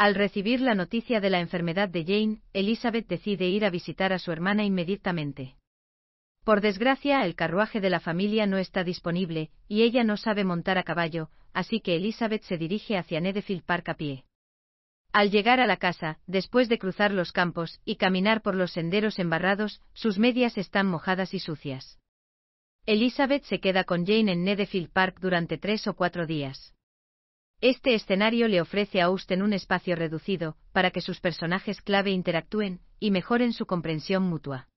Al 0.00 0.14
recibir 0.14 0.62
la 0.62 0.75
noticia 0.75 1.21
de 1.21 1.28
la 1.28 1.40
enfermedad 1.40 1.87
de 1.87 2.07
Jane, 2.07 2.40
Elizabeth 2.54 3.07
decide 3.07 3.50
ir 3.50 3.66
a 3.66 3.69
visitar 3.69 4.14
a 4.14 4.19
su 4.19 4.33
hermana 4.33 4.64
inmediatamente. 4.64 5.57
Por 6.42 6.62
desgracia, 6.62 7.23
el 7.26 7.35
carruaje 7.35 7.83
de 7.83 7.90
la 7.90 8.00
familia 8.00 8.47
no 8.47 8.57
está 8.57 8.83
disponible, 8.83 9.50
y 9.69 9.83
ella 9.83 10.02
no 10.02 10.16
sabe 10.16 10.42
montar 10.42 10.78
a 10.78 10.85
caballo, 10.85 11.28
así 11.52 11.80
que 11.80 11.97
Elizabeth 11.97 12.45
se 12.45 12.57
dirige 12.57 12.97
hacia 12.97 13.21
Nedefield 13.21 13.62
Park 13.62 13.90
a 13.90 13.95
pie. 13.95 14.25
Al 15.12 15.30
llegar 15.30 15.61
a 15.61 15.66
la 15.66 15.76
casa, 15.76 16.19
después 16.26 16.71
de 16.71 16.78
cruzar 16.78 17.11
los 17.11 17.30
campos 17.30 17.78
y 17.85 17.97
caminar 17.97 18.40
por 18.40 18.54
los 18.54 18.73
senderos 18.73 19.19
embarrados, 19.19 19.83
sus 19.92 20.19
medias 20.19 20.57
están 20.57 20.87
mojadas 20.87 21.35
y 21.35 21.40
sucias. 21.40 21.99
Elizabeth 22.87 23.45
se 23.45 23.61
queda 23.61 23.85
con 23.85 24.07
Jane 24.07 24.33
en 24.33 24.45
Nedefield 24.45 24.90
Park 24.90 25.19
durante 25.21 25.59
tres 25.59 25.87
o 25.87 25.95
cuatro 25.95 26.26
días. 26.26 26.73
Este 27.61 27.95
escenario 27.95 28.49
le 28.49 28.62
ofrece 28.62 29.02
a 29.02 29.07
Austen 29.07 29.43
un 29.43 29.52
espacio 29.52 29.95
reducido, 29.95 30.57
para 30.73 30.90
que 30.90 31.02
sus 31.02 31.21
personajes 31.21 31.83
clave 31.83 32.11
interactúen 32.11 32.81
y 32.99 33.11
mejoren 33.11 33.52
su 33.52 33.67
comprensión 33.67 34.23
mutua. 34.23 34.69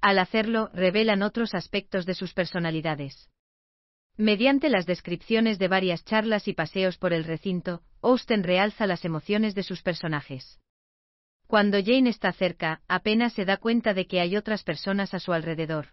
Al 0.00 0.20
hacerlo, 0.20 0.70
revelan 0.72 1.22
otros 1.22 1.52
aspectos 1.54 2.06
de 2.06 2.14
sus 2.14 2.32
personalidades. 2.32 3.28
Mediante 4.16 4.68
las 4.68 4.86
descripciones 4.86 5.58
de 5.58 5.66
varias 5.66 6.04
charlas 6.04 6.46
y 6.46 6.52
paseos 6.52 6.96
por 6.96 7.12
el 7.12 7.24
recinto, 7.24 7.82
Austen 8.02 8.44
realza 8.44 8.86
las 8.86 9.04
emociones 9.04 9.56
de 9.56 9.64
sus 9.64 9.82
personajes. 9.82 10.60
Cuando 11.48 11.78
Jane 11.82 12.10
está 12.10 12.32
cerca, 12.32 12.82
apenas 12.86 13.32
se 13.32 13.44
da 13.44 13.56
cuenta 13.56 13.94
de 13.94 14.06
que 14.06 14.20
hay 14.20 14.36
otras 14.36 14.62
personas 14.62 15.12
a 15.12 15.18
su 15.18 15.32
alrededor. 15.32 15.88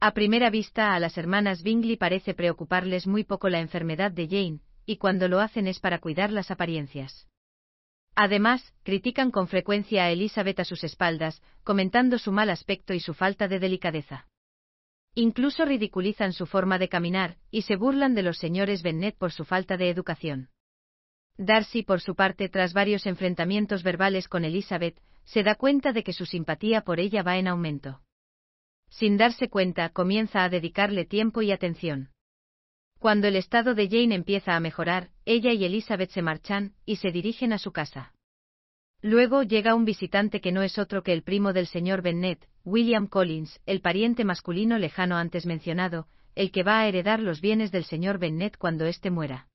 A 0.00 0.12
primera 0.12 0.50
vista 0.50 0.94
a 0.94 1.00
las 1.00 1.16
hermanas 1.16 1.62
Bingley 1.62 1.96
parece 1.96 2.34
preocuparles 2.34 3.06
muy 3.06 3.24
poco 3.24 3.48
la 3.48 3.60
enfermedad 3.60 4.12
de 4.12 4.28
Jane, 4.28 4.60
y 4.86 4.96
cuando 4.96 5.28
lo 5.28 5.40
hacen 5.40 5.66
es 5.66 5.80
para 5.80 5.98
cuidar 5.98 6.30
las 6.30 6.50
apariencias. 6.50 7.26
Además, 8.14 8.72
critican 8.84 9.30
con 9.30 9.48
frecuencia 9.48 10.04
a 10.04 10.10
Elizabeth 10.10 10.60
a 10.60 10.64
sus 10.64 10.84
espaldas, 10.84 11.42
comentando 11.64 12.18
su 12.18 12.30
mal 12.30 12.50
aspecto 12.50 12.94
y 12.94 13.00
su 13.00 13.12
falta 13.12 13.48
de 13.48 13.58
delicadeza. 13.58 14.28
Incluso 15.14 15.64
ridiculizan 15.64 16.32
su 16.32 16.46
forma 16.46 16.78
de 16.78 16.88
caminar, 16.88 17.36
y 17.50 17.62
se 17.62 17.76
burlan 17.76 18.14
de 18.14 18.22
los 18.22 18.38
señores 18.38 18.82
Bennet 18.82 19.16
por 19.16 19.32
su 19.32 19.44
falta 19.44 19.76
de 19.76 19.90
educación. 19.90 20.50
Darcy, 21.36 21.82
por 21.82 22.00
su 22.00 22.14
parte, 22.14 22.48
tras 22.48 22.72
varios 22.72 23.06
enfrentamientos 23.06 23.82
verbales 23.82 24.28
con 24.28 24.44
Elizabeth, 24.44 25.00
se 25.24 25.42
da 25.42 25.56
cuenta 25.56 25.92
de 25.92 26.04
que 26.04 26.12
su 26.12 26.26
simpatía 26.26 26.82
por 26.82 27.00
ella 27.00 27.22
va 27.22 27.38
en 27.38 27.48
aumento. 27.48 28.00
Sin 28.90 29.16
darse 29.16 29.48
cuenta, 29.48 29.88
comienza 29.88 30.44
a 30.44 30.48
dedicarle 30.48 31.04
tiempo 31.04 31.42
y 31.42 31.50
atención. 31.50 32.13
Cuando 33.04 33.28
el 33.28 33.36
estado 33.36 33.74
de 33.74 33.86
Jane 33.86 34.14
empieza 34.14 34.56
a 34.56 34.60
mejorar, 34.60 35.10
ella 35.26 35.52
y 35.52 35.62
Elizabeth 35.66 36.08
se 36.08 36.22
marchan, 36.22 36.72
y 36.86 36.96
se 36.96 37.12
dirigen 37.12 37.52
a 37.52 37.58
su 37.58 37.70
casa. 37.70 38.14
Luego 39.02 39.42
llega 39.42 39.74
un 39.74 39.84
visitante 39.84 40.40
que 40.40 40.52
no 40.52 40.62
es 40.62 40.78
otro 40.78 41.02
que 41.02 41.12
el 41.12 41.22
primo 41.22 41.52
del 41.52 41.66
señor 41.66 42.00
Bennet, 42.00 42.48
William 42.64 43.06
Collins, 43.06 43.60
el 43.66 43.82
pariente 43.82 44.24
masculino 44.24 44.78
lejano 44.78 45.18
antes 45.18 45.44
mencionado, 45.44 46.06
el 46.34 46.50
que 46.50 46.62
va 46.62 46.80
a 46.80 46.88
heredar 46.88 47.20
los 47.20 47.42
bienes 47.42 47.70
del 47.70 47.84
señor 47.84 48.18
Bennet 48.18 48.56
cuando 48.56 48.86
éste 48.86 49.10
muera. 49.10 49.48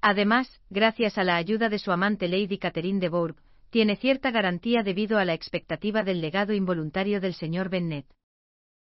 Además, 0.00 0.60
gracias 0.70 1.18
a 1.18 1.24
la 1.24 1.34
ayuda 1.34 1.70
de 1.70 1.80
su 1.80 1.90
amante 1.90 2.28
Lady 2.28 2.58
Catherine 2.58 3.00
de 3.00 3.08
Bourgh, 3.08 3.42
tiene 3.70 3.96
cierta 3.96 4.30
garantía 4.30 4.84
debido 4.84 5.18
a 5.18 5.24
la 5.24 5.34
expectativa 5.34 6.04
del 6.04 6.20
legado 6.20 6.52
involuntario 6.52 7.20
del 7.20 7.34
señor 7.34 7.68
Bennet. 7.68 8.06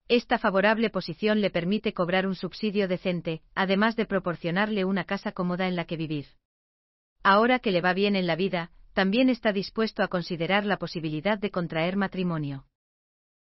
Esta 0.09 0.37
favorable 0.39 0.89
posición 0.89 1.41
le 1.41 1.49
permite 1.49 1.93
cobrar 1.93 2.27
un 2.27 2.35
subsidio 2.35 2.87
decente, 2.87 3.41
además 3.55 3.97
de 3.97 4.05
proporcionarle 4.05 4.85
una 4.85 5.03
casa 5.03 5.33
cómoda 5.33 5.67
en 5.67 5.75
la 5.75 5.83
que 5.85 5.97
vivir. 5.97 6.27
Ahora 7.23 7.59
que 7.59 7.71
le 7.71 7.81
va 7.81 7.93
bien 7.93 8.15
en 8.15 8.25
la 8.25 8.37
vida, 8.37 8.71
también 8.93 9.29
está 9.29 9.51
dispuesto 9.51 10.03
a 10.03 10.07
considerar 10.07 10.65
la 10.65 10.77
posibilidad 10.77 11.37
de 11.37 11.51
contraer 11.51 11.97
matrimonio. 11.97 12.65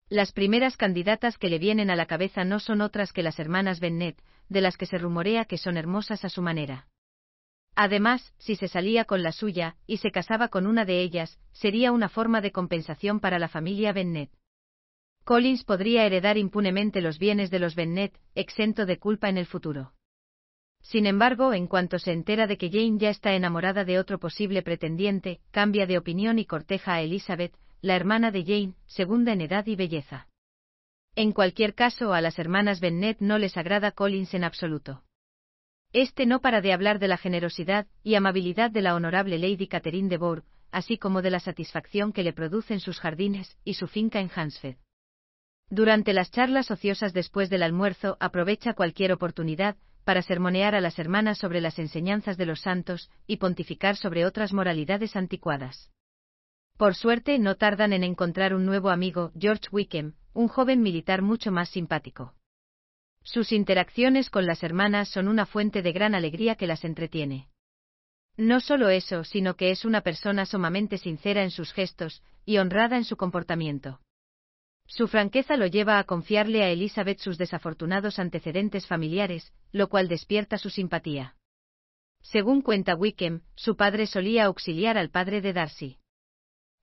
Las 0.07 0.31
primeras 0.31 0.77
candidatas 0.77 1.37
que 1.37 1.49
le 1.49 1.59
vienen 1.59 1.89
a 1.89 1.95
la 1.95 2.05
cabeza 2.05 2.45
no 2.45 2.59
son 2.59 2.81
otras 2.81 3.11
que 3.11 3.23
las 3.23 3.39
hermanas 3.39 3.79
Bennet, 3.81 4.21
de 4.47 4.61
las 4.61 4.77
que 4.77 4.85
se 4.85 4.97
rumorea 4.97 5.45
que 5.45 5.57
son 5.57 5.75
hermosas 5.75 6.23
a 6.23 6.29
su 6.29 6.41
manera. 6.41 6.87
Además, 7.75 8.33
si 8.37 8.55
se 8.55 8.67
salía 8.67 9.03
con 9.05 9.21
la 9.21 9.31
suya, 9.31 9.75
y 9.85 9.97
se 9.97 10.11
casaba 10.11 10.47
con 10.47 10.65
una 10.65 10.85
de 10.85 11.01
ellas, 11.01 11.39
sería 11.51 11.91
una 11.91 12.07
forma 12.07 12.39
de 12.39 12.51
compensación 12.51 13.19
para 13.19 13.37
la 13.37 13.47
familia 13.47 13.91
Bennet. 13.91 14.29
Collins 15.23 15.63
podría 15.63 16.05
heredar 16.05 16.37
impunemente 16.37 16.99
los 16.99 17.17
bienes 17.17 17.49
de 17.49 17.59
los 17.59 17.75
Bennet, 17.75 18.13
exento 18.35 18.85
de 18.85 18.99
culpa 18.99 19.29
en 19.29 19.37
el 19.37 19.45
futuro. 19.45 19.93
Sin 20.81 21.05
embargo, 21.05 21.53
en 21.53 21.67
cuanto 21.67 21.97
se 21.97 22.11
entera 22.11 22.45
de 22.45 22.57
que 22.57 22.69
Jane 22.69 22.97
ya 22.97 23.09
está 23.09 23.33
enamorada 23.33 23.85
de 23.85 23.99
otro 23.99 24.19
posible 24.19 24.61
pretendiente, 24.63 25.39
cambia 25.51 25.85
de 25.85 25.97
opinión 25.97 26.39
y 26.39 26.45
corteja 26.45 26.95
a 26.95 27.01
Elizabeth, 27.01 27.55
la 27.81 27.95
hermana 27.95 28.31
de 28.31 28.43
Jane, 28.43 28.73
segunda 28.85 29.31
en 29.31 29.39
edad 29.39 29.65
y 29.65 29.77
belleza. 29.77 30.27
En 31.15 31.31
cualquier 31.31 31.73
caso, 31.73 32.13
a 32.13 32.19
las 32.19 32.37
hermanas 32.37 32.81
Bennet 32.81 33.21
no 33.21 33.37
les 33.37 33.55
agrada 33.55 33.91
Collins 33.91 34.33
en 34.33 34.43
absoluto. 34.43 35.03
Este 35.93 36.25
no 36.25 36.41
para 36.41 36.59
de 36.59 36.73
hablar 36.73 36.99
de 36.99 37.07
la 37.07 37.17
generosidad 37.17 37.87
y 38.03 38.15
amabilidad 38.15 38.71
de 38.71 38.81
la 38.81 38.95
honorable 38.95 39.37
Lady 39.37 39.67
Catherine 39.67 40.09
de 40.09 40.17
Bourgh, 40.17 40.43
así 40.71 40.97
como 40.97 41.21
de 41.21 41.29
la 41.29 41.39
satisfacción 41.39 42.11
que 42.11 42.23
le 42.23 42.33
producen 42.33 42.81
sus 42.81 42.99
jardines 42.99 43.57
y 43.63 43.75
su 43.75 43.87
finca 43.87 44.19
en 44.19 44.29
Hansford. 44.35 44.75
Durante 45.73 46.13
las 46.13 46.29
charlas 46.29 46.69
ociosas 46.69 47.13
después 47.13 47.49
del 47.49 47.63
almuerzo 47.63 48.15
aprovecha 48.19 48.75
cualquier 48.75 49.11
oportunidad 49.11 49.75
para 50.03 50.21
sermonear 50.21 50.75
a 50.75 50.81
las 50.81 50.99
hermanas 50.99 51.39
sobre 51.39 51.61
las 51.61 51.79
enseñanzas 51.79 52.37
de 52.37 52.45
los 52.45 52.61
santos 52.61 53.09
y 53.25 53.37
pontificar 53.37 53.95
sobre 53.95 54.23
otras 54.23 54.53
moralidades 54.53 55.15
anticuadas. 55.15 55.89
Por 56.77 56.93
suerte 56.93 57.39
no 57.39 57.55
tardan 57.55 57.91
en 57.91 58.03
encontrar 58.03 58.53
un 58.53 58.67
nuevo 58.67 58.91
amigo, 58.91 59.31
George 59.35 59.67
Wickham, 59.71 60.13
un 60.35 60.47
joven 60.47 60.83
militar 60.83 61.23
mucho 61.23 61.51
más 61.51 61.69
simpático. 61.69 62.35
Sus 63.23 63.51
interacciones 63.51 64.29
con 64.29 64.45
las 64.45 64.61
hermanas 64.61 65.09
son 65.09 65.27
una 65.27 65.47
fuente 65.47 65.81
de 65.81 65.91
gran 65.91 66.13
alegría 66.13 66.53
que 66.53 66.67
las 66.67 66.85
entretiene. 66.85 67.49
No 68.37 68.59
solo 68.59 68.89
eso, 68.89 69.23
sino 69.23 69.55
que 69.55 69.71
es 69.71 69.85
una 69.85 70.01
persona 70.01 70.45
sumamente 70.45 70.99
sincera 70.99 71.41
en 71.41 71.49
sus 71.49 71.73
gestos, 71.73 72.21
y 72.45 72.59
honrada 72.59 72.95
en 72.95 73.05
su 73.05 73.17
comportamiento. 73.17 74.02
Su 74.85 75.07
franqueza 75.07 75.57
lo 75.57 75.67
lleva 75.67 75.97
a 75.97 76.03
confiarle 76.03 76.63
a 76.63 76.69
Elizabeth 76.69 77.19
sus 77.19 77.37
desafortunados 77.37 78.19
antecedentes 78.19 78.85
familiares, 78.87 79.53
lo 79.71 79.89
cual 79.89 80.07
despierta 80.07 80.57
su 80.57 80.69
simpatía. 80.69 81.35
Según 82.21 82.61
cuenta 82.61 82.95
Wickham, 82.95 83.41
su 83.55 83.75
padre 83.75 84.07
solía 84.07 84.45
auxiliar 84.45 84.97
al 84.97 85.09
padre 85.09 85.41
de 85.41 85.53
Darcy. 85.53 85.97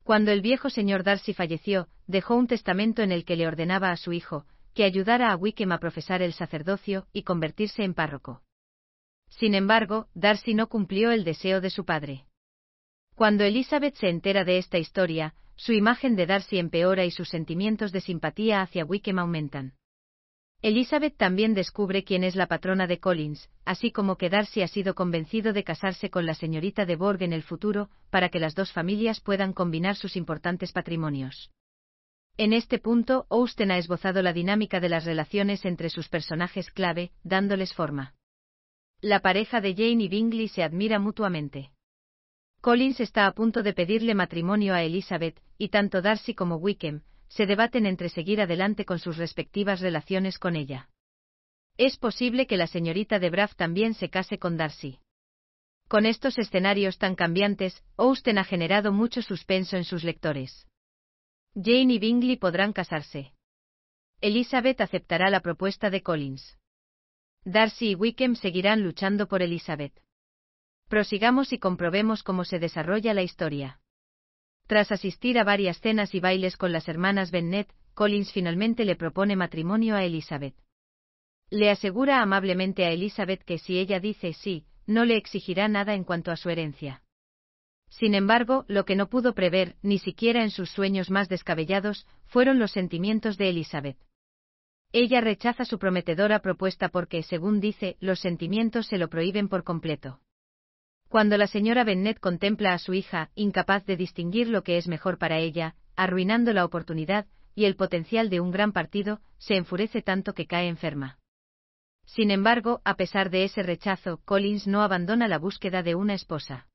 Cuando 0.03 0.33
el 0.33 0.41
viejo 0.41 0.71
señor 0.71 1.03
Darcy 1.03 1.35
falleció, 1.35 1.89
dejó 2.07 2.35
un 2.35 2.47
testamento 2.47 3.03
en 3.03 3.13
el 3.13 3.25
que 3.25 3.37
le 3.37 3.47
ordenaba 3.47 3.91
a 3.91 3.97
su 3.97 4.13
hijo, 4.13 4.47
que 4.75 4.85
ayudara 4.85 5.31
a 5.31 5.37
Wickham 5.37 5.73
a 5.73 5.79
profesar 5.79 6.23
el 6.23 6.33
sacerdocio 6.33 7.07
y 7.13 7.23
convertirse 7.23 7.85
en 7.85 7.95
párroco. 7.95 8.43
Sin 9.29 9.55
embargo, 9.55 10.09
Darcy 10.15 10.55
no 10.55 10.69
cumplió 10.69 11.13
el 11.13 11.25
deseo 11.25 11.61
de 11.61 11.71
su 11.71 11.85
padre. 11.85 12.27
Cuando 13.15 13.45
Elizabeth 13.45 13.95
se 13.97 14.09
entera 14.09 14.45
de 14.45 14.59
esta 14.59 14.79
historia, 14.79 15.35
su 15.61 15.75
imagen 15.75 16.17
de 16.17 16.25
Darcy 16.25 16.59
empeora 16.59 17.05
y 17.05 17.11
sus 17.11 17.29
sentimientos 17.29 17.93
de 17.93 18.01
simpatía 18.01 18.63
hacia 18.63 18.87
Wickham 18.87 19.19
aumentan. 19.19 19.75
Elizabeth 20.63 21.19
también 21.19 21.53
descubre 21.53 22.03
quién 22.03 22.25
es 22.25 22.35
la 22.35 22.47
patrona 22.47 22.87
de 22.87 22.99
Collins, 22.99 23.51
así 23.67 23.91
como 23.93 24.17
que 24.17 24.31
Darcy 24.31 24.63
ha 24.63 24.69
sido 24.69 24.95
convencido 24.95 25.53
de 25.53 25.63
casarse 25.63 26.09
con 26.09 26.25
la 26.25 26.33
señorita 26.33 26.87
de 26.87 26.97
Borg 26.97 27.23
en 27.23 27.35
el 27.35 27.43
futuro, 27.43 27.91
para 28.09 28.31
que 28.31 28.41
las 28.41 28.55
dos 28.55 28.73
familias 28.73 29.21
puedan 29.21 29.53
combinar 29.53 29.97
sus 29.97 30.17
importantes 30.17 30.73
patrimonios. 30.73 31.51
En 32.39 32.55
este 32.55 32.79
punto, 32.79 33.27
Austen 33.29 33.71
ha 33.71 33.77
esbozado 33.77 34.23
la 34.23 34.33
dinámica 34.33 34.81
de 34.81 34.89
las 34.89 35.05
relaciones 35.05 35.67
entre 35.67 35.91
sus 35.91 36.09
personajes 36.09 36.71
clave, 36.71 37.13
dándoles 37.23 37.75
forma. 37.75 38.15
La 39.03 39.21
pareja 39.21 39.61
de 39.61 39.75
Jane 39.75 40.05
y 40.05 40.09
Bingley 40.09 40.49
se 40.49 40.63
admira 40.63 40.99
mutuamente. 40.99 41.71
Collins 42.63 43.01
está 43.01 43.27
a 43.27 43.33
punto 43.33 43.63
de 43.63 43.75
pedirle 43.75 44.15
matrimonio 44.15 44.75
a 44.75 44.83
Elizabeth, 44.83 45.41
y 45.61 45.69
tanto 45.69 46.01
Darcy 46.01 46.33
como 46.35 46.57
Wickham 46.57 47.03
se 47.29 47.45
debaten 47.45 47.85
entre 47.85 48.09
seguir 48.09 48.41
adelante 48.41 48.87
con 48.87 48.99
sus 48.99 49.19
respectivas 49.19 49.81
relaciones 49.81 50.39
con 50.39 50.57
ella. 50.57 50.89
Es 51.77 51.99
posible 51.99 52.47
que 52.47 52.57
la 52.57 52.67
señorita 52.67 53.19
de 53.19 53.29
Braff 53.29 53.57
también 53.57 53.93
se 53.93 54.09
case 54.09 54.39
con 54.39 54.57
Darcy. 54.57 55.01
Con 55.87 56.07
estos 56.07 56.39
escenarios 56.39 56.97
tan 56.97 57.15
cambiantes, 57.15 57.85
Austen 57.99 58.39
ha 58.39 58.45
generado 58.45 58.91
mucho 58.91 59.21
suspenso 59.21 59.77
en 59.77 59.85
sus 59.85 60.03
lectores. 60.03 60.67
Jane 61.55 61.93
y 61.93 61.99
Bingley 61.99 62.37
podrán 62.39 62.73
casarse. 62.73 63.35
Elizabeth 64.23 64.81
aceptará 64.81 65.29
la 65.29 65.41
propuesta 65.41 65.91
de 65.91 66.03
Collins. 66.03 66.57
Darcy 67.45 67.91
y 67.91 67.95
Wickham 67.97 68.35
seguirán 68.35 68.83
luchando 68.83 69.29
por 69.29 69.43
Elizabeth. 69.43 69.93
Prosigamos 70.89 71.53
y 71.53 71.59
comprobemos 71.59 72.23
cómo 72.23 72.47
se 72.47 72.59
desarrolla 72.59 73.13
la 73.13 73.23
historia. 73.23 73.80
Tras 74.71 74.93
asistir 74.93 75.37
a 75.37 75.43
varias 75.43 75.81
cenas 75.81 76.15
y 76.15 76.21
bailes 76.21 76.57
con 76.57 76.71
las 76.71 76.87
hermanas 76.87 77.33
Bennet, 77.33 77.69
Collins 77.93 78.31
finalmente 78.31 78.85
le 78.85 78.95
propone 78.95 79.35
matrimonio 79.35 79.97
a 79.97 80.05
Elizabeth. 80.05 80.55
Le 81.51 81.71
asegura 81.71 82.23
amablemente 82.23 82.85
a 82.85 82.93
Elizabeth 82.93 83.43
que 83.43 83.59
si 83.59 83.81
ella 83.81 83.99
dice 83.99 84.33
sí, 84.33 84.67
no 84.87 85.05
le 85.05 85.17
exigirá 85.17 85.67
nada 85.67 85.95
en 85.95 86.05
cuanto 86.05 86.31
a 86.31 86.37
su 86.37 86.51
herencia. 86.51 87.03
Sin 87.89 88.15
embargo, 88.15 88.65
lo 88.69 88.85
que 88.85 88.95
no 88.95 89.09
pudo 89.09 89.35
prever, 89.35 89.75
ni 89.83 89.99
siquiera 89.99 90.45
en 90.45 90.51
sus 90.53 90.71
sueños 90.71 91.11
más 91.11 91.29
descabellados, 91.29 92.07
fueron 92.27 92.61
los 92.61 92.71
sentimientos 92.71 93.37
de 93.39 93.49
Elizabeth. 93.49 93.99
Ella 94.93 95.21
rechaza 95.21 95.65
su 95.65 95.81
prometedora 95.81 96.43
propuesta 96.43 96.91
porque, 96.91 97.25
según 97.25 97.59
dice, 97.59 97.97
los 97.99 98.21
sentimientos 98.21 98.87
se 98.87 98.99
lo 98.99 99.09
prohíben 99.09 99.49
por 99.49 99.65
completo. 99.65 100.21
Cuando 101.11 101.37
la 101.37 101.49
señora 101.49 101.83
Bennet 101.83 102.21
contempla 102.21 102.73
a 102.73 102.79
su 102.79 102.95
hija, 102.95 103.31
incapaz 103.35 103.85
de 103.85 103.97
distinguir 103.97 104.47
lo 104.47 104.63
que 104.63 104.79
es 104.79 104.87
mejor 104.87 105.19
para 105.19 105.39
ella, 105.39 105.75
arruinando 105.97 106.53
la 106.53 106.65
oportunidad 106.65 107.27
y 107.57 107.65
el 107.65 107.75
potencial 107.75 108.31
de 108.31 108.39
un 108.39 108.53
gran 108.53 108.71
partido, 108.71 109.21
se 109.37 109.57
enfurece 109.57 110.03
tanto 110.03 110.35
que 110.35 110.47
cae 110.47 110.69
enferma. 110.69 111.19
Sin 112.07 112.31
embargo, 112.31 112.81
a 112.85 112.95
pesar 112.95 113.29
de 113.31 113.43
ese 113.43 113.65
rechazo, 113.65 114.21
Collins 114.25 114.69
no 114.69 114.83
abandona 114.83 115.27
la 115.27 115.39
búsqueda 115.39 115.83
de 115.83 115.97
una 115.97 116.15
esposa. 116.15 116.69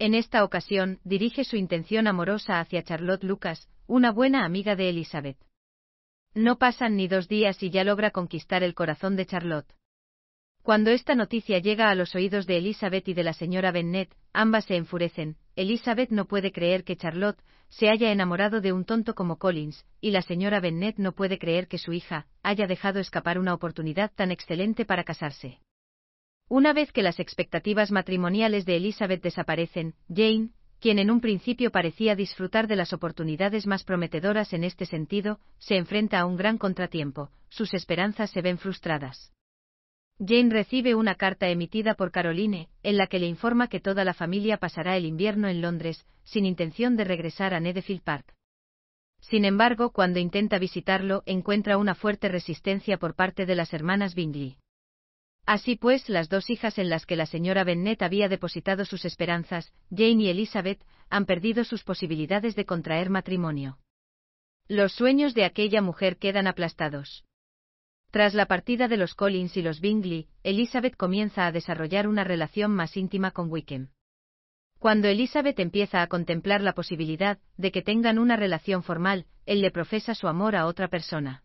En 0.00 0.14
esta 0.14 0.42
ocasión, 0.42 0.98
dirige 1.04 1.44
su 1.44 1.54
intención 1.54 2.08
amorosa 2.08 2.58
hacia 2.58 2.82
Charlotte 2.82 3.22
Lucas, 3.22 3.68
una 3.86 4.10
buena 4.10 4.44
amiga 4.44 4.74
de 4.74 4.88
Elizabeth. 4.88 5.38
No 6.34 6.58
pasan 6.58 6.96
ni 6.96 7.06
dos 7.06 7.28
días 7.28 7.62
y 7.62 7.70
ya 7.70 7.84
logra 7.84 8.10
conquistar 8.10 8.64
el 8.64 8.74
corazón 8.74 9.14
de 9.14 9.26
Charlotte. 9.26 9.72
Cuando 10.64 10.92
esta 10.92 11.14
noticia 11.14 11.58
llega 11.58 11.90
a 11.90 11.94
los 11.94 12.14
oídos 12.14 12.46
de 12.46 12.56
Elizabeth 12.56 13.06
y 13.08 13.12
de 13.12 13.22
la 13.22 13.34
señora 13.34 13.70
Bennet, 13.70 14.08
ambas 14.32 14.64
se 14.64 14.76
enfurecen, 14.76 15.36
Elizabeth 15.56 16.08
no 16.08 16.24
puede 16.24 16.52
creer 16.52 16.84
que 16.84 16.96
Charlotte 16.96 17.38
se 17.68 17.90
haya 17.90 18.10
enamorado 18.10 18.62
de 18.62 18.72
un 18.72 18.86
tonto 18.86 19.14
como 19.14 19.36
Collins, 19.36 19.84
y 20.00 20.10
la 20.10 20.22
señora 20.22 20.60
Bennet 20.60 20.96
no 20.96 21.12
puede 21.12 21.38
creer 21.38 21.68
que 21.68 21.76
su 21.76 21.92
hija 21.92 22.28
haya 22.42 22.66
dejado 22.66 22.98
escapar 22.98 23.38
una 23.38 23.52
oportunidad 23.52 24.10
tan 24.14 24.30
excelente 24.30 24.86
para 24.86 25.04
casarse. 25.04 25.60
Una 26.48 26.72
vez 26.72 26.92
que 26.92 27.02
las 27.02 27.20
expectativas 27.20 27.90
matrimoniales 27.90 28.64
de 28.64 28.76
Elizabeth 28.76 29.22
desaparecen, 29.22 29.92
Jane, 30.08 30.48
quien 30.80 30.98
en 30.98 31.10
un 31.10 31.20
principio 31.20 31.72
parecía 31.72 32.16
disfrutar 32.16 32.68
de 32.68 32.76
las 32.76 32.94
oportunidades 32.94 33.66
más 33.66 33.84
prometedoras 33.84 34.54
en 34.54 34.64
este 34.64 34.86
sentido, 34.86 35.40
se 35.58 35.76
enfrenta 35.76 36.20
a 36.20 36.24
un 36.24 36.36
gran 36.36 36.56
contratiempo, 36.56 37.28
sus 37.50 37.74
esperanzas 37.74 38.30
se 38.30 38.40
ven 38.40 38.56
frustradas. 38.56 39.33
Jane 40.18 40.50
recibe 40.50 40.94
una 40.94 41.16
carta 41.16 41.48
emitida 41.48 41.94
por 41.94 42.12
Caroline, 42.12 42.68
en 42.82 42.96
la 42.96 43.08
que 43.08 43.18
le 43.18 43.26
informa 43.26 43.68
que 43.68 43.80
toda 43.80 44.04
la 44.04 44.14
familia 44.14 44.58
pasará 44.58 44.96
el 44.96 45.06
invierno 45.06 45.48
en 45.48 45.60
Londres, 45.60 46.06
sin 46.22 46.46
intención 46.46 46.96
de 46.96 47.04
regresar 47.04 47.52
a 47.52 47.60
Netherfield 47.60 48.02
Park. 48.02 48.34
Sin 49.20 49.44
embargo, 49.44 49.90
cuando 49.90 50.20
intenta 50.20 50.58
visitarlo, 50.58 51.22
encuentra 51.26 51.78
una 51.78 51.94
fuerte 51.94 52.28
resistencia 52.28 52.98
por 52.98 53.14
parte 53.14 53.46
de 53.46 53.54
las 53.56 53.72
hermanas 53.72 54.14
Bingley. 54.14 54.58
Así 55.46 55.76
pues, 55.76 56.08
las 56.08 56.28
dos 56.28 56.48
hijas 56.48 56.78
en 56.78 56.90
las 56.90 57.06
que 57.06 57.16
la 57.16 57.26
señora 57.26 57.64
Bennet 57.64 58.02
había 58.02 58.28
depositado 58.28 58.84
sus 58.84 59.04
esperanzas, 59.04 59.72
Jane 59.90 60.22
y 60.22 60.28
Elizabeth, 60.28 60.82
han 61.10 61.26
perdido 61.26 61.64
sus 61.64 61.82
posibilidades 61.82 62.54
de 62.54 62.64
contraer 62.64 63.10
matrimonio. 63.10 63.78
Los 64.68 64.92
sueños 64.92 65.34
de 65.34 65.44
aquella 65.44 65.82
mujer 65.82 66.18
quedan 66.18 66.46
aplastados. 66.46 67.24
Tras 68.14 68.32
la 68.32 68.46
partida 68.46 68.86
de 68.86 68.96
los 68.96 69.12
Collins 69.16 69.56
y 69.56 69.62
los 69.62 69.80
Bingley, 69.80 70.28
Elizabeth 70.44 70.94
comienza 70.94 71.46
a 71.46 71.50
desarrollar 71.50 72.06
una 72.06 72.22
relación 72.22 72.70
más 72.70 72.96
íntima 72.96 73.32
con 73.32 73.50
Wickham. 73.50 73.88
Cuando 74.78 75.08
Elizabeth 75.08 75.58
empieza 75.58 76.00
a 76.00 76.06
contemplar 76.06 76.60
la 76.60 76.74
posibilidad 76.74 77.40
de 77.56 77.72
que 77.72 77.82
tengan 77.82 78.20
una 78.20 78.36
relación 78.36 78.84
formal, 78.84 79.26
él 79.46 79.62
le 79.62 79.72
profesa 79.72 80.14
su 80.14 80.28
amor 80.28 80.54
a 80.54 80.66
otra 80.66 80.86
persona. 80.86 81.42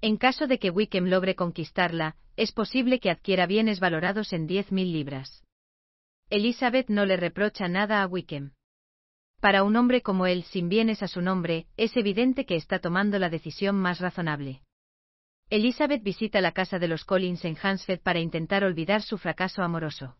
En 0.00 0.16
caso 0.16 0.46
de 0.46 0.58
que 0.58 0.70
Wickham 0.70 1.04
logre 1.04 1.34
conquistarla, 1.34 2.16
es 2.34 2.50
posible 2.50 2.98
que 2.98 3.10
adquiera 3.10 3.44
bienes 3.44 3.78
valorados 3.78 4.32
en 4.32 4.48
10.000 4.48 4.90
libras. 4.90 5.44
Elizabeth 6.30 6.88
no 6.88 7.04
le 7.04 7.18
reprocha 7.18 7.68
nada 7.68 8.00
a 8.00 8.06
Wickham. 8.06 8.54
Para 9.38 9.62
un 9.62 9.76
hombre 9.76 10.00
como 10.00 10.24
él 10.24 10.44
sin 10.44 10.70
bienes 10.70 11.02
a 11.02 11.08
su 11.08 11.20
nombre, 11.20 11.66
es 11.76 11.94
evidente 11.98 12.46
que 12.46 12.56
está 12.56 12.78
tomando 12.78 13.18
la 13.18 13.28
decisión 13.28 13.76
más 13.76 14.00
razonable. 14.00 14.62
Elizabeth 15.50 16.02
visita 16.02 16.40
la 16.40 16.52
casa 16.52 16.78
de 16.78 16.88
los 16.88 17.04
Collins 17.04 17.44
en 17.44 17.56
Hansford 17.60 18.00
para 18.00 18.20
intentar 18.20 18.64
olvidar 18.64 19.02
su 19.02 19.18
fracaso 19.18 19.62
amoroso. 19.62 20.16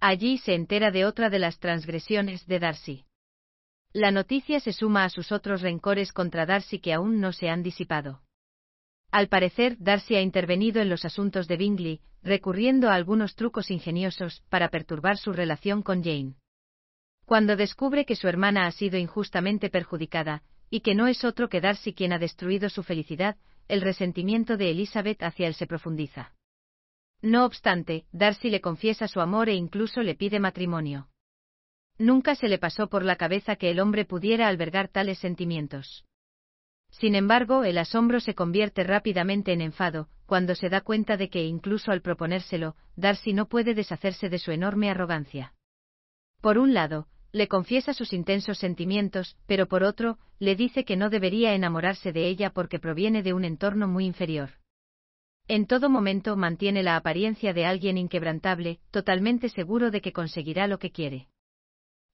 Allí 0.00 0.38
se 0.38 0.54
entera 0.54 0.90
de 0.90 1.04
otra 1.04 1.28
de 1.28 1.40
las 1.40 1.58
transgresiones 1.58 2.46
de 2.46 2.60
Darcy. 2.60 3.04
La 3.92 4.10
noticia 4.10 4.60
se 4.60 4.72
suma 4.72 5.04
a 5.04 5.08
sus 5.08 5.32
otros 5.32 5.60
rencores 5.60 6.12
contra 6.12 6.46
Darcy 6.46 6.78
que 6.78 6.92
aún 6.92 7.20
no 7.20 7.32
se 7.32 7.48
han 7.48 7.62
disipado. 7.62 8.22
Al 9.10 9.28
parecer, 9.28 9.76
Darcy 9.78 10.14
ha 10.16 10.20
intervenido 10.20 10.80
en 10.82 10.90
los 10.90 11.04
asuntos 11.04 11.48
de 11.48 11.56
Bingley, 11.56 12.00
recurriendo 12.22 12.90
a 12.90 12.94
algunos 12.94 13.34
trucos 13.34 13.70
ingeniosos 13.70 14.42
para 14.50 14.68
perturbar 14.68 15.16
su 15.16 15.32
relación 15.32 15.82
con 15.82 16.04
Jane. 16.04 16.34
Cuando 17.24 17.56
descubre 17.56 18.04
que 18.04 18.16
su 18.16 18.28
hermana 18.28 18.66
ha 18.66 18.70
sido 18.70 18.98
injustamente 18.98 19.70
perjudicada, 19.70 20.42
y 20.70 20.80
que 20.80 20.94
no 20.94 21.06
es 21.06 21.24
otro 21.24 21.48
que 21.48 21.60
Darcy 21.60 21.94
quien 21.94 22.12
ha 22.12 22.18
destruido 22.18 22.68
su 22.68 22.82
felicidad, 22.82 23.36
el 23.68 23.80
resentimiento 23.80 24.56
de 24.56 24.70
Elizabeth 24.70 25.22
hacia 25.22 25.46
él 25.46 25.54
se 25.54 25.66
profundiza. 25.66 26.32
No 27.20 27.44
obstante, 27.44 28.06
Darcy 28.12 28.50
le 28.50 28.60
confiesa 28.60 29.08
su 29.08 29.20
amor 29.20 29.48
e 29.48 29.54
incluso 29.54 30.02
le 30.02 30.14
pide 30.14 30.40
matrimonio. 30.40 31.08
Nunca 31.98 32.34
se 32.34 32.48
le 32.48 32.58
pasó 32.58 32.88
por 32.88 33.04
la 33.04 33.16
cabeza 33.16 33.56
que 33.56 33.70
el 33.70 33.80
hombre 33.80 34.04
pudiera 34.04 34.46
albergar 34.46 34.88
tales 34.88 35.18
sentimientos. 35.18 36.04
Sin 36.90 37.14
embargo, 37.14 37.64
el 37.64 37.76
asombro 37.76 38.20
se 38.20 38.34
convierte 38.34 38.84
rápidamente 38.84 39.52
en 39.52 39.60
enfado, 39.60 40.08
cuando 40.26 40.54
se 40.54 40.68
da 40.68 40.80
cuenta 40.80 41.16
de 41.16 41.28
que 41.28 41.44
incluso 41.44 41.90
al 41.90 42.02
proponérselo, 42.02 42.76
Darcy 42.96 43.32
no 43.32 43.48
puede 43.48 43.74
deshacerse 43.74 44.28
de 44.28 44.38
su 44.38 44.52
enorme 44.52 44.90
arrogancia. 44.90 45.54
Por 46.40 46.58
un 46.58 46.72
lado, 46.72 47.08
le 47.32 47.48
confiesa 47.48 47.92
sus 47.92 48.12
intensos 48.12 48.58
sentimientos, 48.58 49.36
pero 49.46 49.66
por 49.66 49.82
otro, 49.82 50.18
le 50.38 50.56
dice 50.56 50.84
que 50.84 50.96
no 50.96 51.10
debería 51.10 51.54
enamorarse 51.54 52.12
de 52.12 52.26
ella 52.26 52.50
porque 52.50 52.78
proviene 52.78 53.22
de 53.22 53.32
un 53.34 53.44
entorno 53.44 53.86
muy 53.86 54.06
inferior. 54.06 54.50
En 55.46 55.66
todo 55.66 55.88
momento 55.88 56.36
mantiene 56.36 56.82
la 56.82 56.96
apariencia 56.96 57.52
de 57.52 57.64
alguien 57.64 57.96
inquebrantable, 57.96 58.80
totalmente 58.90 59.48
seguro 59.48 59.90
de 59.90 60.00
que 60.00 60.12
conseguirá 60.12 60.66
lo 60.66 60.78
que 60.78 60.90
quiere. 60.90 61.28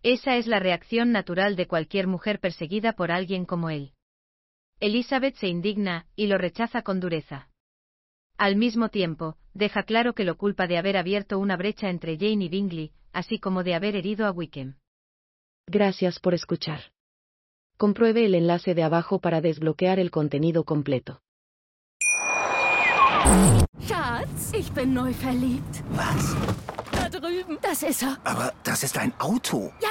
Esa 0.03 0.37
es 0.37 0.47
la 0.47 0.61
reacción 0.61 1.13
natural 1.13 1.57
de 1.57 1.67
cualquier 1.67 2.07
mujer 2.07 2.39
perseguida 2.39 2.93
por 2.93 3.11
alguien 3.11 3.45
como 3.45 3.71
él. 3.71 3.93
Elizabeth 4.81 5.37
se 5.37 5.49
indigna, 5.49 6.07
y 6.15 6.27
lo 6.27 6.39
rechaza 6.39 6.83
con 6.83 7.01
dureza. 7.01 7.49
Al 8.37 8.57
mismo 8.57 8.89
tiempo, 8.89 9.37
deja 9.55 9.85
claro 9.85 10.15
que 10.15 10.25
lo 10.25 10.37
culpa 10.37 10.67
de 10.67 10.79
haber 10.79 10.97
abierto 10.97 11.39
una 11.39 11.57
brecha 11.57 11.89
entre 11.89 12.17
Jane 12.17 12.45
y 12.45 12.49
Bingley, 12.49 12.93
así 13.13 13.39
como 13.39 13.63
de 13.63 13.75
haber 13.75 13.97
herido 13.97 14.27
a 14.27 14.33
Wickham. 14.33 14.77
Gracias 15.67 16.21
por 16.21 16.35
escuchar. 16.35 16.93
Compruebe 17.77 18.25
el 18.25 18.35
enlace 18.35 18.75
de 18.75 18.83
abajo 18.83 19.19
para 19.19 19.41
desbloquear 19.41 19.99
el 19.99 20.11
contenido 20.11 20.65
completo. 20.65 21.21
Schatz, 23.81 24.53
ich 24.53 24.71
bin 24.73 24.95
neu 24.95 25.13
verliebt. 25.13 25.83
Was? 25.91 26.37
Da 26.93 27.09
drüben. 27.09 27.59
Das 27.63 27.83
ist 27.83 28.03
er. 28.03 28.19
Aber 28.25 28.53
das 28.63 28.85
ist 28.85 28.99
ein 28.99 29.13
Auto. 29.19 29.73
Ja, 29.81 29.89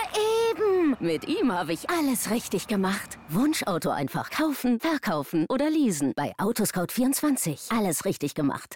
eben. 0.52 0.96
Mit 1.00 1.28
ihm 1.28 1.52
habe 1.52 1.74
ich 1.74 1.90
alles 1.90 2.30
richtig 2.30 2.68
gemacht. 2.68 3.18
Wunschauto 3.30 3.90
einfach 3.90 4.30
kaufen, 4.30 4.80
verkaufen 4.80 5.46
oder 5.50 5.70
leasen. 5.70 6.14
Bei 6.16 6.34
Autoscout24. 6.38 7.76
Alles 7.78 8.06
richtig 8.06 8.36
gemacht. 8.36 8.76